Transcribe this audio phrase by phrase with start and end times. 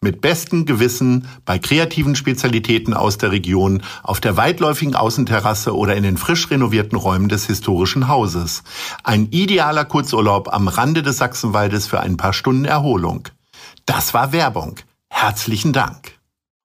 [0.00, 6.04] mit bestem Gewissen bei kreativen Spezialitäten aus der Region, auf der weitläufigen Außenterrasse oder in
[6.04, 8.62] den frisch renovierten Räumen des historischen Hauses.
[9.02, 13.28] Ein idealer Kurzurlaub am Rande des Sachsenwaldes für ein paar Stunden Erholung.
[13.86, 14.76] Das war Werbung.
[15.10, 16.18] Herzlichen Dank.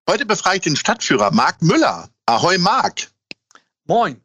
[0.08, 2.10] Heute befrage ich den Stadtführer Marc Müller.
[2.26, 3.08] Ahoi Marc.
[3.86, 4.22] Moin.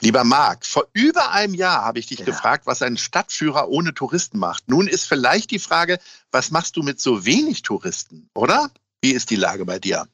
[0.00, 2.24] Lieber Marc, vor über einem Jahr habe ich dich ja.
[2.24, 4.68] gefragt, was ein Stadtführer ohne Touristen macht.
[4.68, 5.98] Nun ist vielleicht die Frage,
[6.30, 8.70] was machst du mit so wenig Touristen, oder?
[9.00, 10.06] Wie ist die Lage bei dir?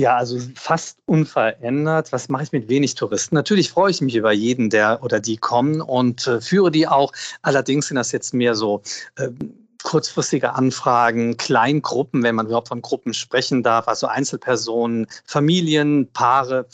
[0.00, 2.10] Ja, also fast unverändert.
[2.12, 3.34] Was mache ich mit wenig Touristen?
[3.34, 7.12] Natürlich freue ich mich über jeden, der oder die kommen und äh, führe die auch.
[7.42, 8.82] Allerdings sind das jetzt mehr so
[9.16, 9.28] äh,
[9.82, 16.66] kurzfristige Anfragen, Kleingruppen, wenn man überhaupt von Gruppen sprechen darf, also Einzelpersonen, Familien, Paare.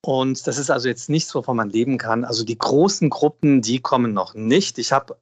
[0.00, 2.24] Und das ist also jetzt nichts, wovon man leben kann.
[2.24, 4.78] Also die großen Gruppen, die kommen noch nicht.
[4.78, 5.16] Ich habe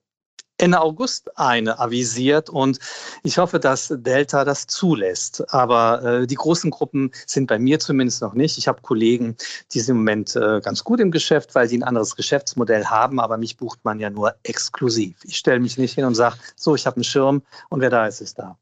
[0.59, 2.79] Ende August eine avisiert und
[3.25, 5.53] ich hoffe, dass Delta das zulässt.
[5.53, 8.59] Aber äh, die großen Gruppen sind bei mir zumindest noch nicht.
[8.59, 9.37] Ich habe Kollegen,
[9.73, 13.19] die sind im Moment äh, ganz gut im Geschäft, weil sie ein anderes Geschäftsmodell haben,
[13.19, 15.17] aber mich bucht man ja nur exklusiv.
[15.25, 18.07] Ich stelle mich nicht hin und sage, so, ich habe einen Schirm und wer da
[18.07, 18.57] ist, ist da.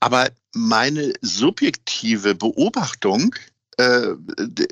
[0.00, 3.34] Aber meine subjektive Beobachtung
[3.78, 4.14] äh,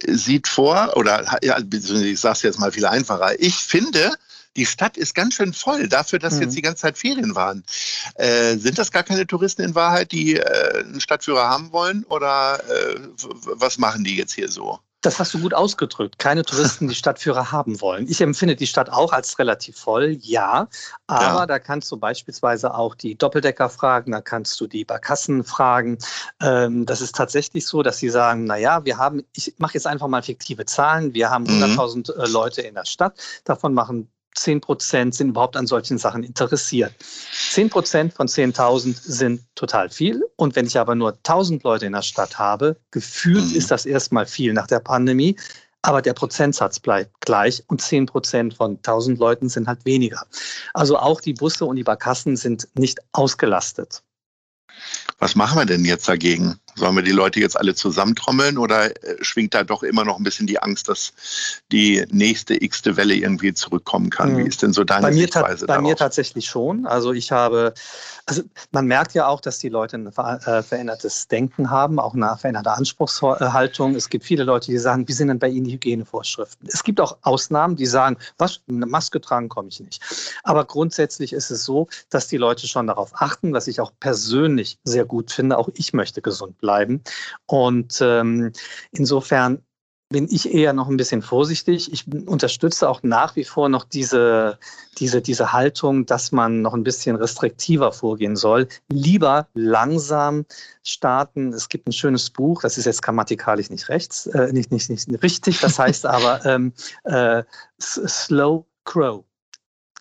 [0.08, 4.14] sieht vor, oder ja, ich sage es jetzt mal viel einfacher, ich finde,
[4.58, 6.42] die Stadt ist ganz schön voll dafür, dass mhm.
[6.42, 7.64] jetzt die ganze Zeit Ferien waren.
[8.16, 12.04] Äh, sind das gar keine Touristen in Wahrheit, die äh, einen Stadtführer haben wollen?
[12.10, 12.98] Oder äh,
[13.54, 14.80] was machen die jetzt hier so?
[15.00, 16.18] Das hast du gut ausgedrückt.
[16.18, 18.08] Keine Touristen, die Stadtführer haben wollen.
[18.08, 20.68] Ich empfinde die Stadt auch als relativ voll, ja.
[21.06, 21.46] Aber ja.
[21.46, 25.98] da kannst du beispielsweise auch die Doppeldecker fragen, da kannst du die Barkassen fragen.
[26.42, 30.08] Ähm, das ist tatsächlich so, dass sie sagen, naja, wir haben, ich mache jetzt einfach
[30.08, 32.32] mal fiktive Zahlen, wir haben 100.000 mhm.
[32.32, 33.14] Leute in der Stadt,
[33.44, 34.10] davon machen
[34.40, 36.94] 10 Prozent sind überhaupt an solchen Sachen interessiert.
[37.50, 40.24] 10 Prozent von 10.000 sind total viel.
[40.36, 43.56] Und wenn ich aber nur 1000 Leute in der Stadt habe, gefühlt mhm.
[43.56, 45.36] ist das erstmal viel nach der Pandemie.
[45.82, 50.26] Aber der Prozentsatz bleibt gleich und 10 Prozent von 1000 Leuten sind halt weniger.
[50.74, 54.02] Also auch die Busse und die Barkassen sind nicht ausgelastet.
[55.18, 56.58] Was machen wir denn jetzt dagegen?
[56.78, 60.22] Sollen wir die Leute jetzt alle zusammentrommeln oder äh, schwingt da doch immer noch ein
[60.22, 61.12] bisschen die Angst, dass
[61.72, 64.36] die nächste x-te Welle irgendwie zurückkommen kann?
[64.36, 64.46] Wie hm.
[64.46, 66.86] ist denn so deine bei mir Sichtweise Bei mir tatsächlich schon.
[66.86, 67.74] Also ich habe,
[68.26, 72.36] also man merkt ja auch, dass die Leute ein äh, verändertes Denken haben, auch eine
[72.36, 73.96] veränderte Anspruchshaltung.
[73.96, 76.68] Es gibt viele Leute, die sagen, wie sind denn bei Ihnen die Hygienevorschriften?
[76.72, 80.00] Es gibt auch Ausnahmen, die sagen, was, eine Maske tragen komme ich nicht.
[80.44, 84.78] Aber grundsätzlich ist es so, dass die Leute schon darauf achten, was ich auch persönlich
[84.84, 85.58] sehr gut finde.
[85.58, 87.02] Auch ich möchte gesund bleiben bleiben.
[87.46, 88.52] Und ähm,
[88.92, 89.62] insofern
[90.10, 91.92] bin ich eher noch ein bisschen vorsichtig.
[91.92, 94.58] Ich unterstütze auch nach wie vor noch diese,
[94.98, 98.68] diese, diese Haltung, dass man noch ein bisschen restriktiver vorgehen soll.
[98.90, 100.44] Lieber langsam
[100.82, 101.52] starten.
[101.52, 105.22] Es gibt ein schönes Buch, das ist jetzt grammatikalisch nicht rechts, äh, nicht, nicht, nicht
[105.22, 106.72] richtig, das heißt aber ähm,
[107.04, 107.42] äh,
[107.80, 109.24] Slow Crow.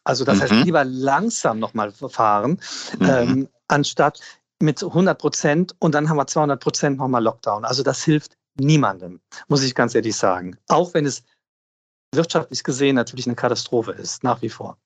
[0.06, 0.42] Also das mhm.
[0.42, 2.60] heißt lieber langsam nochmal fahren,
[3.00, 3.10] mhm.
[3.10, 4.22] ähm, anstatt
[4.62, 7.66] mit 100 Prozent und dann haben wir 200 Prozent nochmal Lockdown.
[7.66, 10.58] Also das hilft niemandem, muss ich ganz ehrlich sagen.
[10.68, 11.24] Auch wenn es
[12.14, 14.78] wirtschaftlich gesehen natürlich eine Katastrophe ist, nach wie vor.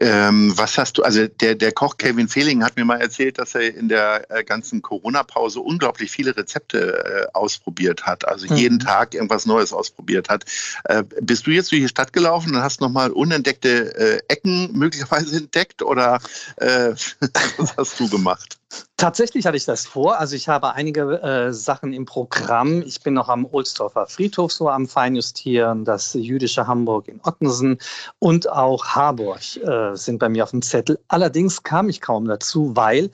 [0.00, 3.54] Ähm, was hast du, also der, der Koch Kevin Fehling hat mir mal erzählt, dass
[3.54, 8.56] er in der äh, ganzen Corona-Pause unglaublich viele Rezepte äh, ausprobiert hat, also mhm.
[8.56, 10.44] jeden Tag irgendwas Neues ausprobiert hat.
[10.84, 15.36] Äh, bist du jetzt durch die Stadt gelaufen und hast nochmal unentdeckte äh, Ecken möglicherweise
[15.36, 16.18] entdeckt oder
[16.56, 16.92] äh,
[17.58, 18.59] was hast du gemacht?
[18.96, 20.18] Tatsächlich hatte ich das vor.
[20.18, 22.82] Also ich habe einige äh, Sachen im Programm.
[22.82, 27.78] Ich bin noch am Ohlsdorfer Friedhof so am Feinjustieren, das jüdische Hamburg in Ottensen
[28.18, 30.98] und auch Harburg äh, sind bei mir auf dem Zettel.
[31.08, 33.10] Allerdings kam ich kaum dazu, weil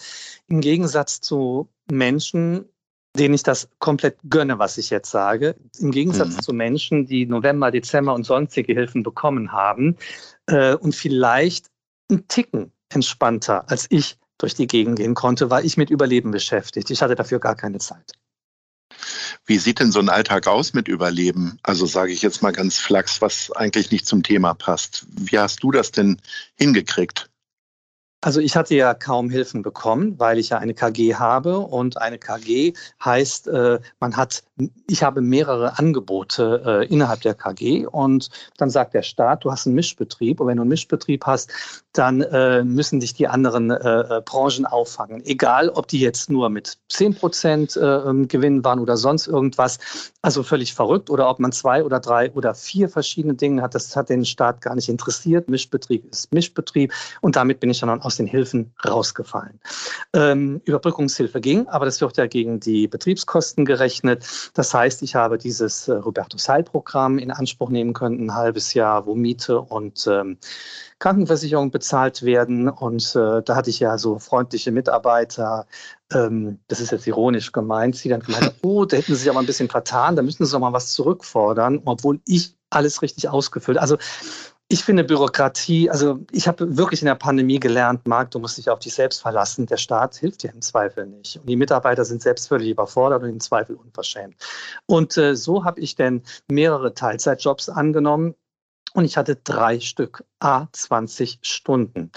[0.49, 2.67] im Gegensatz zu Menschen,
[3.17, 5.55] denen ich das komplett gönne, was ich jetzt sage.
[5.79, 6.43] Im Gegensatz mhm.
[6.43, 9.97] zu Menschen, die November, Dezember und sonstige Hilfen bekommen haben
[10.49, 11.71] äh, und vielleicht
[12.11, 16.91] einen Ticken entspannter als ich durch die Gegend gehen konnte, war ich mit Überleben beschäftigt.
[16.91, 18.13] Ich hatte dafür gar keine Zeit.
[19.45, 21.59] Wie sieht denn so ein Alltag aus mit Überleben?
[21.63, 25.07] Also sage ich jetzt mal ganz flachs, was eigentlich nicht zum Thema passt.
[25.09, 26.21] Wie hast du das denn
[26.57, 27.31] hingekriegt?
[28.27, 32.19] Also ich hatte ja kaum Hilfen bekommen, weil ich ja eine KG habe und eine
[32.19, 32.73] KG
[33.05, 34.43] heißt, äh, man hat,
[34.89, 39.67] ich habe mehrere Angebote äh, innerhalb der KG und dann sagt der Staat, du hast
[39.67, 41.53] einen Mischbetrieb und wenn du einen Mischbetrieb hast,
[41.93, 45.25] dann äh, müssen dich die anderen Branchen auffangen.
[45.25, 49.79] Egal, ob die jetzt nur mit 10 Prozent ähm, Gewinn waren oder sonst irgendwas.
[50.21, 51.09] Also völlig verrückt.
[51.09, 54.61] Oder ob man zwei oder drei oder vier verschiedene Dinge hat, das hat den Staat
[54.61, 55.49] gar nicht interessiert.
[55.49, 56.93] Mischbetrieb ist Mischbetrieb
[57.23, 59.61] und damit bin ich dann aus den Hilfen rausgefallen.
[60.13, 64.51] Ähm, Überbrückungshilfe ging, aber das wird ja gegen die Betriebskosten gerechnet.
[64.55, 69.07] Das heißt, ich habe dieses äh, Robertus Heil-Programm in Anspruch nehmen können, ein halbes Jahr,
[69.07, 70.39] wo Miete und ähm,
[70.99, 72.69] Krankenversicherung bezahlt werden.
[72.69, 75.67] Und äh, da hatte ich ja so freundliche Mitarbeiter,
[76.13, 79.31] ähm, das ist jetzt ironisch gemeint, die dann gemeint haben, oh, da hätten sie sich
[79.31, 83.29] aber ein bisschen vertan, da müssen sie doch mal was zurückfordern, obwohl ich alles richtig
[83.29, 83.79] ausgefüllt.
[83.79, 83.97] Also
[84.69, 88.69] ich finde Bürokratie, also ich habe wirklich in der Pandemie gelernt, Marc, du musst dich
[88.69, 89.67] auf dich selbst verlassen.
[89.67, 91.39] Der Staat hilft dir im Zweifel nicht.
[91.39, 94.35] Und die Mitarbeiter sind selbst völlig überfordert und im Zweifel unverschämt.
[94.87, 98.35] Und äh, so habe ich dann mehrere Teilzeitjobs angenommen.
[98.97, 102.11] Und ich hatte drei Stück, a 20 Stunden.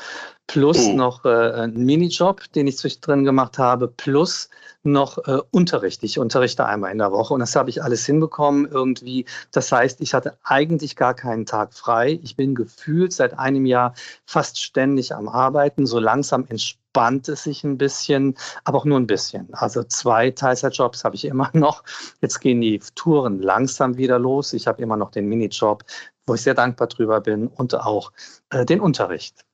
[0.48, 0.94] Plus oh.
[0.94, 4.50] noch äh, einen Minijob, den ich zwischendrin gemacht habe, plus
[4.84, 6.04] noch äh, Unterricht.
[6.04, 9.26] Ich unterrichte einmal in der Woche und das habe ich alles hinbekommen irgendwie.
[9.52, 12.18] Das heißt, ich hatte eigentlich gar keinen Tag frei.
[12.24, 13.94] Ich bin gefühlt seit einem Jahr
[14.26, 15.86] fast ständig am Arbeiten.
[15.86, 19.54] So langsam entspannt es sich ein bisschen, aber auch nur ein bisschen.
[19.54, 21.84] Also zwei Teilzeitjobs habe ich immer noch.
[22.22, 24.54] Jetzt gehen die Touren langsam wieder los.
[24.54, 25.84] Ich habe immer noch den Minijob,
[26.26, 28.12] wo ich sehr dankbar drüber bin und auch
[28.50, 29.46] äh, den Unterricht.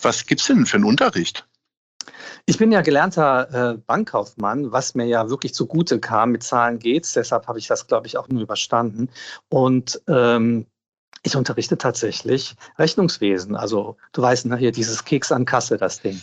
[0.00, 1.46] Was gibt es denn für einen Unterricht?
[2.46, 6.32] Ich bin ja gelernter äh, Bankkaufmann, was mir ja wirklich zugute kam.
[6.32, 9.08] Mit Zahlen geht's, deshalb habe ich das, glaube ich, auch nur überstanden.
[9.48, 10.66] Und ähm,
[11.22, 13.56] ich unterrichte tatsächlich Rechnungswesen.
[13.56, 16.20] Also du weißt, ne, hier dieses Keks an Kasse, das Ding.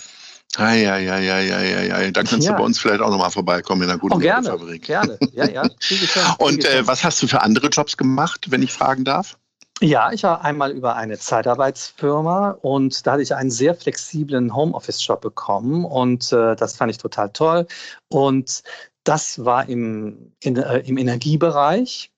[0.57, 2.11] Ah, ja, ja, ja, ja, ja, ja.
[2.11, 2.51] Da kannst ja.
[2.51, 4.83] du bei uns vielleicht auch nochmal vorbeikommen in einer guten oh, gerne, Fabrik.
[4.83, 5.63] Gerne, ja, ja.
[6.39, 9.37] Und äh, was hast du für andere Jobs gemacht, wenn ich fragen darf?
[9.83, 15.21] Ja, ich war einmal über eine Zeitarbeitsfirma und da hatte ich einen sehr flexiblen Homeoffice-Job
[15.21, 17.65] bekommen und äh, das fand ich total toll.
[18.07, 18.61] Und
[19.03, 22.11] das war im, in, äh, im Energiebereich.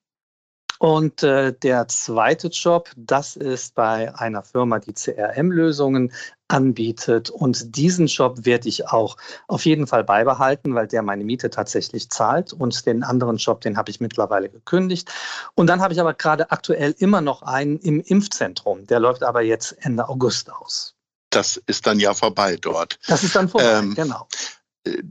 [0.79, 6.11] Und äh, der zweite Job, das ist bei einer Firma, die CRM-Lösungen
[6.47, 7.29] anbietet.
[7.29, 9.17] Und diesen Job werde ich auch
[9.47, 12.53] auf jeden Fall beibehalten, weil der meine Miete tatsächlich zahlt.
[12.53, 15.11] Und den anderen Job, den habe ich mittlerweile gekündigt.
[15.55, 18.85] Und dann habe ich aber gerade aktuell immer noch einen im Impfzentrum.
[18.87, 20.95] Der läuft aber jetzt Ende August aus.
[21.29, 22.99] Das ist dann ja vorbei dort.
[23.07, 24.27] Das ist dann vorbei, ähm, genau.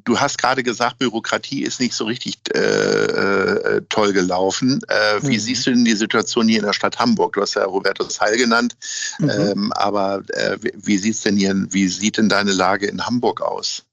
[0.05, 4.81] Du hast gerade gesagt, Bürokratie ist nicht so richtig äh, äh, toll gelaufen.
[4.89, 5.41] Äh, wie mhm.
[5.41, 7.33] siehst du denn die Situation hier in der Stadt Hamburg?
[7.33, 8.77] Du hast ja Robertus Heil genannt,
[9.19, 9.31] mhm.
[9.31, 13.85] ähm, aber äh, wie sieht's denn hier, wie sieht denn deine Lage in Hamburg aus?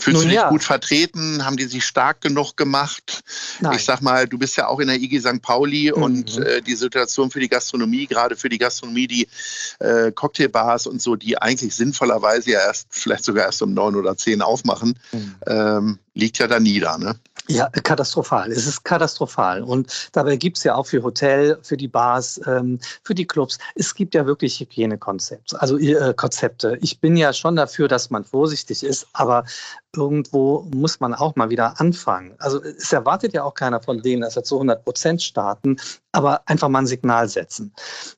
[0.00, 0.48] Fühlst Nun, du dich ja.
[0.48, 1.44] gut vertreten?
[1.44, 3.22] Haben die sich stark genug gemacht?
[3.60, 3.76] Nein.
[3.76, 5.42] Ich sag mal, du bist ja auch in der IG St.
[5.42, 6.02] Pauli mhm.
[6.02, 9.28] und äh, die Situation für die Gastronomie, gerade für die Gastronomie, die
[9.80, 14.16] äh, Cocktailbars und so, die eigentlich sinnvollerweise ja erst, vielleicht sogar erst um neun oder
[14.16, 15.34] zehn aufmachen, mhm.
[15.46, 16.96] ähm, liegt ja da nieder.
[16.96, 17.14] Ne?
[17.48, 18.52] Ja, katastrophal.
[18.52, 19.62] Es ist katastrophal.
[19.62, 23.58] Und dabei gibt es ja auch für Hotel, für die Bars, ähm, für die Clubs,
[23.74, 25.60] es gibt ja wirklich Hygienekonzepte.
[25.60, 26.78] Also äh, Konzepte.
[26.80, 29.44] Ich bin ja schon dafür, dass man vorsichtig ist, aber
[29.94, 32.34] irgendwo muss man auch mal wieder anfangen.
[32.38, 35.76] Also es erwartet ja auch keiner von denen, dass wir zu 100 Prozent starten,
[36.12, 37.74] aber einfach mal ein Signal setzen.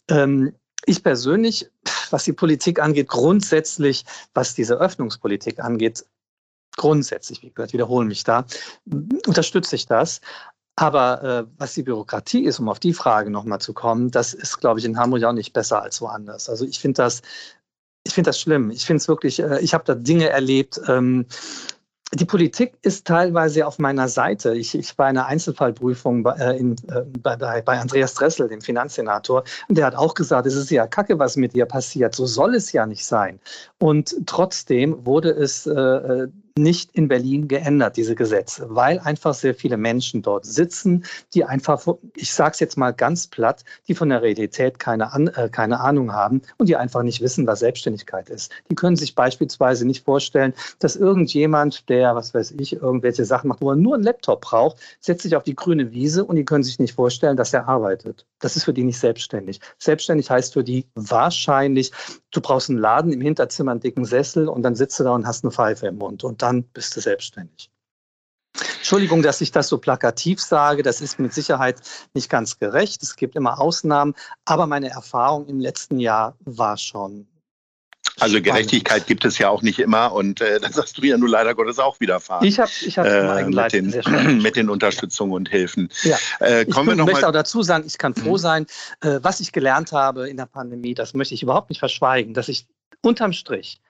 [0.09, 0.55] Ähm,
[0.87, 1.71] ich persönlich,
[2.11, 4.05] was die Politik angeht, grundsätzlich,
[4.35, 6.05] was diese Öffnungspolitik angeht,
[6.77, 8.45] grundsätzlich, wie gesagt, wiederhole mich da,
[9.27, 10.21] unterstütze ich das.
[10.77, 14.59] Aber äh, was die Bürokratie ist, um auf die Frage nochmal zu kommen, das ist,
[14.59, 16.49] glaube ich, in Hamburg auch nicht besser als woanders.
[16.49, 17.23] Also ich finde das,
[18.05, 18.71] ich finde das schlimm.
[18.71, 21.27] Ich finde es wirklich, äh, ich habe da Dinge erlebt, ähm,
[22.13, 24.55] die Politik ist teilweise auf meiner Seite.
[24.55, 28.61] Ich, ich war in einer Einzelfallprüfung bei, äh, in, äh, bei, bei, Andreas Dressel, dem
[28.61, 32.15] Finanzsenator, und der hat auch gesagt, es ist ja kacke, was mit dir passiert.
[32.15, 33.41] So soll es ja nicht sein.
[33.79, 39.57] Und trotzdem wurde es äh, äh nicht in Berlin geändert, diese Gesetze, weil einfach sehr
[39.57, 41.85] viele Menschen dort sitzen, die einfach,
[42.15, 46.13] ich sage es jetzt mal ganz platt, die von der Realität keine, äh, keine Ahnung
[46.13, 48.53] haben und die einfach nicht wissen, was Selbstständigkeit ist.
[48.71, 53.61] Die können sich beispielsweise nicht vorstellen, dass irgendjemand, der, was weiß ich, irgendwelche Sachen macht,
[53.61, 56.63] wo er nur einen Laptop braucht, setzt sich auf die grüne Wiese und die können
[56.63, 58.27] sich nicht vorstellen, dass er arbeitet.
[58.39, 59.59] Das ist für die nicht selbstständig.
[59.79, 61.91] Selbstständig heißt für die wahrscheinlich,
[62.31, 65.27] du brauchst einen Laden im Hinterzimmer, einen dicken Sessel und dann sitzt du da und
[65.27, 67.71] hast eine Pfeife im Mund und dann bist du selbstständig.
[68.77, 71.81] Entschuldigung, dass ich das so plakativ sage, das ist mit Sicherheit
[72.13, 73.03] nicht ganz gerecht.
[73.03, 77.27] Es gibt immer Ausnahmen, aber meine Erfahrung im letzten Jahr war schon
[78.21, 81.29] also Gerechtigkeit gibt es ja auch nicht immer und äh, das hast du ja nun
[81.29, 82.47] leider Gottes auch widerfahren.
[82.47, 85.89] Ich habe ich hab äh, mit, den, mit den Unterstützungen und Hilfen.
[86.03, 86.17] Ja.
[86.41, 88.39] Äh, ich noch möchte auch dazu sagen, ich kann froh mhm.
[88.39, 88.67] sein,
[89.01, 92.49] äh, was ich gelernt habe in der Pandemie, das möchte ich überhaupt nicht verschweigen, dass
[92.49, 92.69] ich
[93.03, 93.81] unterm Strich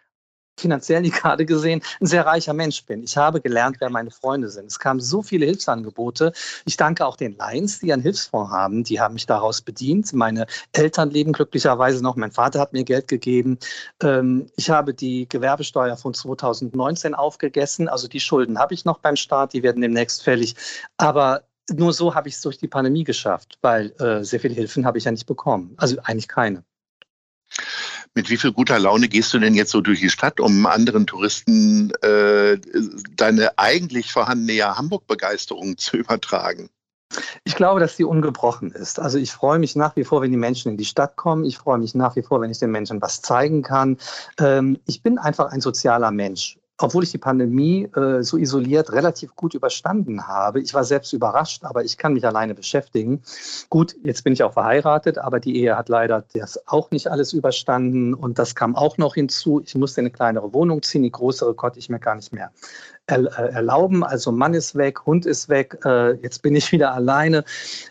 [0.57, 3.03] finanziell nicht gerade gesehen ein sehr reicher Mensch bin.
[3.03, 4.67] Ich habe gelernt, wer meine Freunde sind.
[4.67, 6.33] Es kamen so viele Hilfsangebote.
[6.65, 8.85] Ich danke auch den Lions, die einen Hilfsfonds haben.
[8.85, 10.13] Die haben mich daraus bedient.
[10.13, 12.17] Meine Eltern leben glücklicherweise noch.
[12.17, 13.59] Mein Vater hat mir Geld gegeben.
[14.03, 17.89] Ähm, ich habe die Gewerbesteuer von 2019 aufgegessen.
[17.89, 19.53] Also die Schulden habe ich noch beim Staat.
[19.53, 20.55] Die werden demnächst fällig.
[20.97, 24.85] Aber nur so habe ich es durch die Pandemie geschafft, weil äh, sehr viele Hilfen
[24.85, 25.75] habe ich ja nicht bekommen.
[25.79, 26.65] Also eigentlich keine.
[28.15, 31.07] Mit wie viel guter Laune gehst du denn jetzt so durch die Stadt, um anderen
[31.07, 32.59] Touristen äh,
[33.17, 36.71] deine eigentlich vorhandene Hamburg-Begeisterung zu übertragen?
[37.45, 38.99] Ich glaube, dass die ungebrochen ist.
[38.99, 41.45] Also ich freue mich nach wie vor, wenn die Menschen in die Stadt kommen.
[41.45, 43.99] Ich freue mich nach wie vor, wenn ich den Menschen was zeigen kann.
[44.39, 49.37] Ähm, ich bin einfach ein sozialer Mensch obwohl ich die Pandemie äh, so isoliert relativ
[49.37, 50.61] gut überstanden habe.
[50.61, 53.23] Ich war selbst überrascht, aber ich kann mich alleine beschäftigen.
[53.71, 57.33] Gut, jetzt bin ich auch verheiratet, aber die Ehe hat leider das auch nicht alles
[57.33, 59.63] überstanden und das kam auch noch hinzu.
[59.65, 62.51] Ich musste in eine kleinere Wohnung ziehen, die größere konnte ich mir gar nicht mehr
[63.07, 64.03] äh, erlauben.
[64.03, 67.45] Also Mann ist weg, Hund ist weg, äh, jetzt bin ich wieder alleine.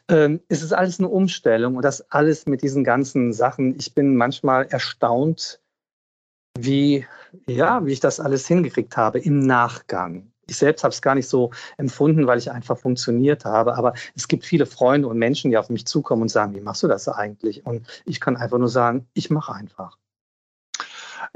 [0.09, 3.75] Ähm, es ist alles eine Umstellung und das alles mit diesen ganzen Sachen.
[3.77, 5.61] Ich bin manchmal erstaunt,
[6.57, 7.05] wie,
[7.47, 10.31] ja, wie ich das alles hingekriegt habe im Nachgang.
[10.47, 13.77] Ich selbst habe es gar nicht so empfunden, weil ich einfach funktioniert habe.
[13.77, 16.83] Aber es gibt viele Freunde und Menschen, die auf mich zukommen und sagen, wie machst
[16.83, 17.65] du das eigentlich?
[17.65, 19.97] Und ich kann einfach nur sagen, ich mache einfach.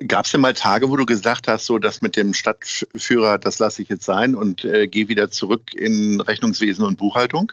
[0.05, 3.57] Gab es denn mal Tage, wo du gesagt hast, so das mit dem Stadtführer, das
[3.59, 7.51] lasse ich jetzt sein und äh, gehe wieder zurück in Rechnungswesen und Buchhaltung?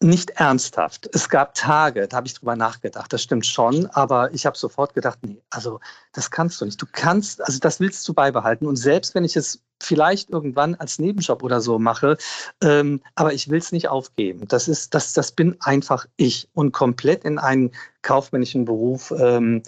[0.00, 1.10] Nicht ernsthaft.
[1.12, 4.94] Es gab Tage, da habe ich drüber nachgedacht, das stimmt schon, aber ich habe sofort
[4.94, 5.80] gedacht, nee, also
[6.12, 6.80] das kannst du nicht.
[6.80, 8.66] Du kannst, also das willst du beibehalten.
[8.66, 12.16] Und selbst wenn ich es vielleicht irgendwann als Nebenjob oder so mache,
[12.62, 14.46] ähm, aber ich will es nicht aufgeben.
[14.46, 19.62] Das ist, das, das bin einfach ich und komplett in einen kaufmännischen Beruf, ähm,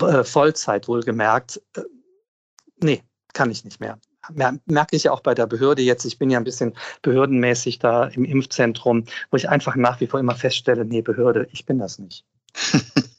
[0.00, 1.60] äh, Vollzeit wohlgemerkt.
[1.76, 1.82] Äh,
[2.80, 3.98] nee, kann ich nicht mehr
[4.66, 8.04] merke ich ja auch bei der Behörde jetzt, ich bin ja ein bisschen behördenmäßig da
[8.06, 11.98] im Impfzentrum, wo ich einfach nach wie vor immer feststelle, nee, Behörde, ich bin das
[11.98, 12.24] nicht.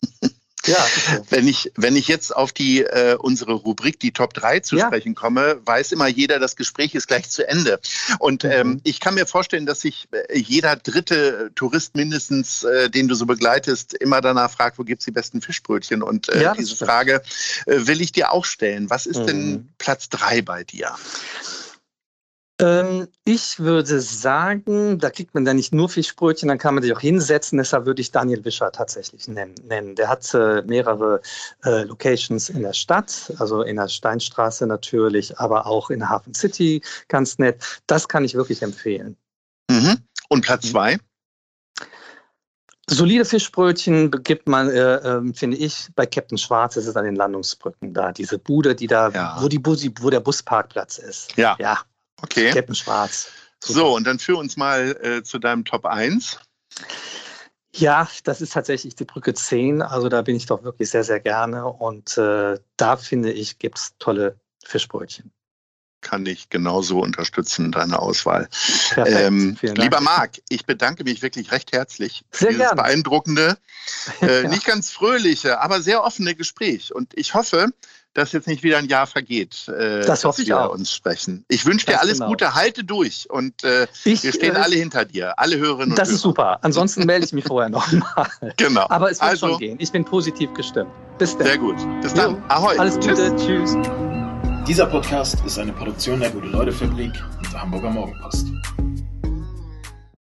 [0.65, 0.86] Ja,
[1.29, 4.88] wenn ich wenn ich jetzt auf die äh, unsere Rubrik die Top 3 zu ja.
[4.88, 7.79] sprechen komme, weiß immer jeder, das Gespräch ist gleich zu Ende.
[8.20, 8.51] Und mhm.
[8.51, 13.15] ähm, ich kann mir vorstellen, dass sich äh, jeder dritte Tourist mindestens, äh, den du
[13.15, 16.01] so begleitest, immer danach fragt, wo gibt's die besten Fischbrötchen?
[16.03, 16.74] Und äh, ja, diese.
[16.84, 17.22] Frage
[17.65, 18.89] äh, will ich dir auch stellen.
[18.89, 19.27] Was ist mhm.
[19.27, 20.96] denn Platz 3 bei dir?
[22.63, 26.93] Ähm, ich würde sagen, da kriegt man dann nicht nur Fischbrötchen, dann kann man sich
[26.93, 27.58] auch hinsetzen.
[27.58, 29.55] Deshalb würde ich Daniel Wischer tatsächlich nennen.
[29.67, 29.96] nennen.
[29.96, 31.22] Der hat äh, mehrere
[31.65, 36.82] äh, Locations in der Stadt, also in der Steinstraße natürlich, aber auch in Hafen City,
[37.10, 37.82] ganz nett.
[37.88, 39.17] Das kann ich wirklich empfehlen.
[39.70, 39.98] Mhm.
[40.29, 40.98] Und Platz zwei?
[42.89, 47.15] Solide Fischbrötchen gibt man, äh, äh, finde ich, bei Captain Schwarz ist es an den
[47.15, 48.13] Landungsbrücken da.
[48.13, 49.38] Diese Bude, die da, ja.
[49.39, 51.36] wo, die Bus, wo der Busparkplatz ist.
[51.38, 51.55] Ja.
[51.60, 51.79] Ja,
[52.24, 52.51] Okay.
[52.51, 53.30] Steppenschwarz.
[53.60, 53.80] Super.
[53.80, 56.39] So, und dann führ uns mal äh, zu deinem Top 1.
[57.75, 59.82] Ja, das ist tatsächlich die Brücke 10.
[59.82, 61.65] Also da bin ich doch wirklich sehr, sehr gerne.
[61.65, 65.32] Und äh, da finde ich, gibt es tolle Fischbrötchen.
[66.01, 68.50] Kann ich genauso unterstützen, deine Auswahl.
[68.98, 72.82] Ähm, lieber Marc, ich bedanke mich wirklich recht herzlich für sehr dieses gerne.
[72.82, 73.58] beeindruckende,
[74.22, 74.50] äh, ja.
[74.50, 76.94] nicht ganz fröhliche, aber sehr offene Gespräch.
[76.94, 77.70] Und ich hoffe,
[78.13, 80.74] dass jetzt nicht wieder ein Jahr vergeht, äh, das dass wir auch.
[80.74, 81.46] uns sprechen.
[81.48, 82.27] Ich wünsche dir alles genau.
[82.29, 85.98] Gute, halte durch und äh, ich, wir stehen äh, alle hinter dir, alle Hörerinnen und
[86.00, 86.15] Das Hörer.
[86.15, 86.60] ist super.
[86.62, 88.27] Ansonsten melde ich mich vorher nochmal.
[88.58, 88.86] Genau.
[88.89, 89.77] Aber es wird also, schon gehen.
[89.79, 90.91] Ich bin positiv gestimmt.
[91.17, 91.48] Bis dann.
[91.48, 91.75] Sehr gut.
[92.01, 92.36] Bis dann.
[92.36, 92.41] Jo.
[92.50, 92.77] Ahoi.
[92.77, 93.36] Alles Gute.
[93.36, 93.75] Tschüss.
[94.67, 98.48] Dieser Podcast ist eine Produktion der Gute-Leute-Fabrik und der Hamburger Morgenpost.